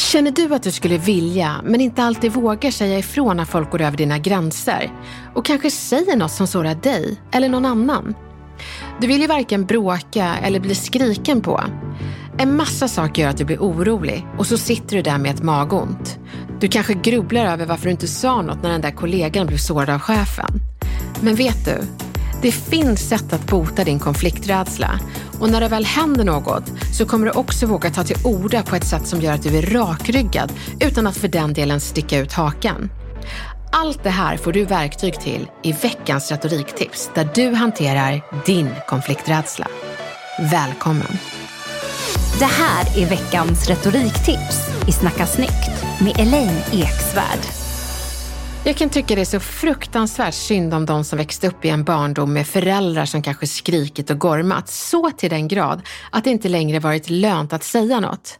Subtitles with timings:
[0.00, 3.80] Känner du att du skulle vilja, men inte alltid vågar säga ifrån när folk går
[3.80, 4.92] över dina gränser?
[5.34, 8.14] Och kanske säger något som sårar dig eller någon annan?
[9.00, 11.60] Du vill ju varken bråka eller bli skriken på.
[12.38, 15.42] En massa saker gör att du blir orolig och så sitter du där med ett
[15.42, 16.18] magont.
[16.60, 19.90] Du kanske grubblar över varför du inte sa något när den där kollegan blev sårad
[19.90, 20.52] av chefen.
[21.20, 21.82] Men vet du?
[22.42, 25.00] Det finns sätt att bota din konflikträdsla
[25.40, 26.64] och när det väl händer något
[26.98, 29.58] så kommer du också våga ta till orda på ett sätt som gör att du
[29.58, 32.90] är rakryggad utan att för den delen sticka ut hakan.
[33.72, 39.66] Allt det här får du verktyg till i veckans retoriktips där du hanterar din konflikträdsla.
[40.50, 41.18] Välkommen!
[42.38, 47.59] Det här är veckans retoriktips i Snacka snyggt med Elaine Eksvärd.
[48.70, 51.84] Jag kan tycka det är så fruktansvärt synd om de som växte upp i en
[51.84, 56.48] barndom med föräldrar som kanske skrikit och gormat så till den grad att det inte
[56.48, 58.38] längre varit lönt att säga något.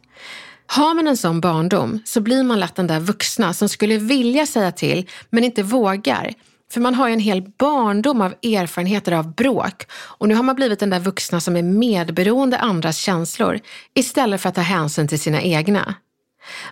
[0.67, 4.45] Har man en sån barndom så blir man lätt den där vuxna som skulle vilja
[4.45, 6.33] säga till men inte vågar.
[6.73, 10.55] För man har ju en hel barndom av erfarenheter av bråk och nu har man
[10.55, 13.59] blivit den där vuxna som är medberoende andras känslor
[13.95, 15.95] istället för att ta hänsyn till sina egna.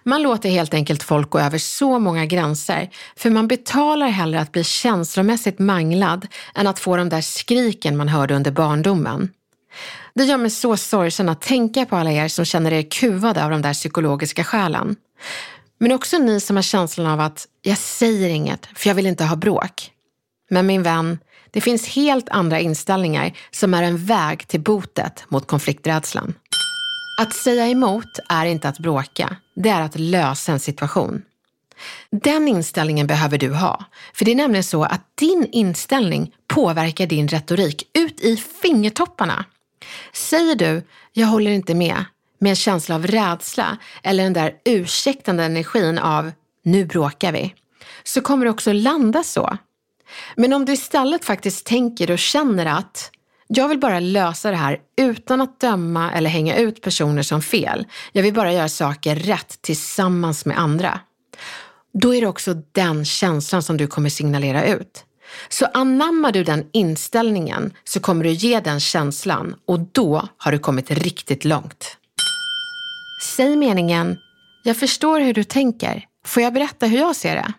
[0.03, 4.51] Man låter helt enkelt folk gå över så många gränser för man betalar hellre att
[4.51, 9.29] bli känslomässigt manglad än att få de där skriken man hörde under barndomen.
[10.13, 13.51] Det gör mig så sorgsen att tänka på alla er som känner er kuvade av
[13.51, 14.95] de där psykologiska skälen.
[15.79, 19.25] Men också ni som har känslan av att jag säger inget för jag vill inte
[19.25, 19.91] ha bråk.
[20.49, 21.19] Men min vän,
[21.51, 26.33] det finns helt andra inställningar som är en väg till botet mot konflikträdslan.
[27.19, 31.21] Att säga emot är inte att bråka, det är att lösa en situation.
[32.11, 37.27] Den inställningen behöver du ha, för det är nämligen så att din inställning påverkar din
[37.27, 39.45] retorik ut i fingertopparna.
[40.13, 42.05] Säger du “jag håller inte med”
[42.39, 46.31] med en känsla av rädsla eller den där ursäktande energin av
[46.63, 47.53] “nu bråkar vi”,
[48.03, 49.57] så kommer det också landa så.
[50.35, 53.11] Men om du istället faktiskt tänker och känner att
[53.53, 57.87] jag vill bara lösa det här utan att döma eller hänga ut personer som fel.
[58.11, 60.99] Jag vill bara göra saker rätt tillsammans med andra.
[61.93, 65.05] Då är det också den känslan som du kommer signalera ut.
[65.49, 70.59] Så anammar du den inställningen så kommer du ge den känslan och då har du
[70.59, 71.97] kommit riktigt långt.
[73.23, 74.17] Säg meningen,
[74.63, 76.05] jag förstår hur du tänker.
[76.25, 77.53] Får jag berätta hur jag ser det?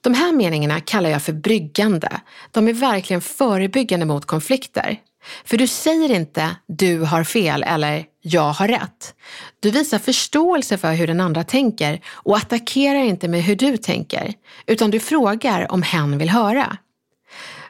[0.00, 2.20] De här meningarna kallar jag för bryggande.
[2.50, 5.00] De är verkligen förebyggande mot konflikter.
[5.44, 9.14] För du säger inte du har fel eller jag har rätt.
[9.60, 14.34] Du visar förståelse för hur den andra tänker och attackerar inte med hur du tänker,
[14.66, 16.76] utan du frågar om hen vill höra.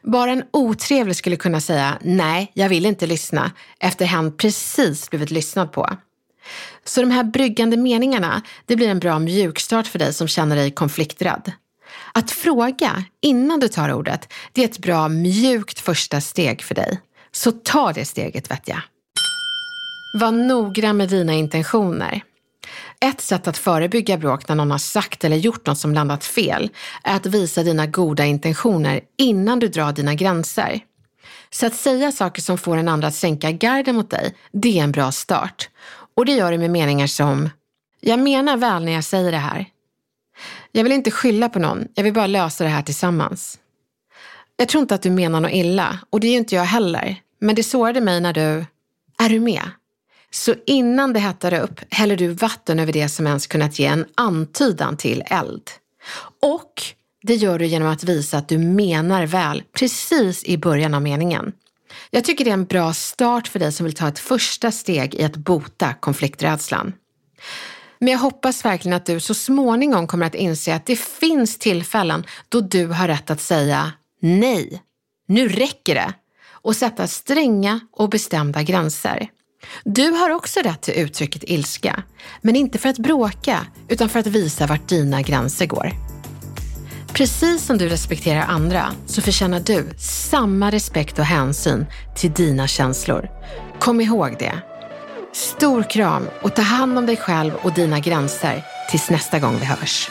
[0.02, 5.30] Bara en otrevlig skulle kunna säga nej, jag vill inte lyssna efter hen precis blivit
[5.30, 5.88] lyssnad på.
[6.84, 10.70] Så de här bryggande meningarna, det blir en bra mjukstart för dig som känner dig
[10.70, 11.52] konflikträdd.
[12.12, 17.00] Att fråga innan du tar ordet, det är ett bra mjukt första steg för dig.
[17.32, 18.80] Så ta det steget vet jag.
[20.14, 22.22] Var noggrann med dina intentioner.
[23.00, 26.70] Ett sätt att förebygga bråk när någon har sagt eller gjort något som landat fel
[27.02, 30.80] är att visa dina goda intentioner innan du drar dina gränser.
[31.50, 34.84] Så att säga saker som får en andra att sänka garden mot dig, det är
[34.84, 35.70] en bra start.
[36.16, 37.50] Och det gör du med meningar som
[38.00, 39.66] Jag menar väl när jag säger det här.
[40.72, 43.58] Jag vill inte skylla på någon, jag vill bara lösa det här tillsammans.
[44.56, 47.16] Jag tror inte att du menar något illa och det är ju inte jag heller.
[47.40, 48.64] Men det sårade mig när du...
[49.20, 49.62] Är du med?
[50.30, 54.06] Så innan det hettar upp häller du vatten över det som ens kunnat ge en
[54.14, 55.70] antydan till eld.
[56.42, 56.82] Och
[57.22, 61.52] det gör du genom att visa att du menar väl precis i början av meningen.
[62.10, 65.14] Jag tycker det är en bra start för dig som vill ta ett första steg
[65.14, 66.92] i att bota konflikträdslan.
[67.98, 72.26] Men jag hoppas verkligen att du så småningom kommer att inse att det finns tillfällen
[72.48, 74.82] då du har rätt att säga nej.
[75.28, 76.12] Nu räcker det!
[76.50, 79.28] Och sätta stränga och bestämda gränser.
[79.84, 82.02] Du har också rätt till uttrycket ilska,
[82.42, 85.92] men inte för att bråka utan för att visa vart dina gränser går.
[87.12, 89.86] Precis som du respekterar andra så förtjänar du
[90.30, 91.86] samma respekt och hänsyn
[92.16, 93.28] till dina känslor.
[93.80, 94.62] Kom ihåg det.
[95.32, 99.64] Stor kram och ta hand om dig själv och dina gränser tills nästa gång vi
[99.64, 100.10] hörs.